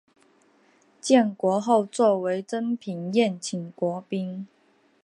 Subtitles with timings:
[0.99, 4.47] 建国后作为珍品宴请国宾。